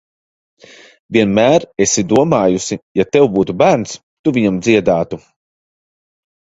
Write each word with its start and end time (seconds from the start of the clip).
Vienmēr 1.17 1.65
esi 1.85 2.05
domājusi, 2.15 2.79
ja 3.01 3.07
tev 3.17 3.29
būtu 3.37 3.59
bērns, 3.63 3.95
tu 4.25 4.37
viņam 4.41 4.61
dziedātu. 4.67 5.25